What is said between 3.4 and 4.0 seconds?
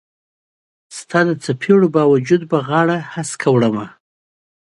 وړمه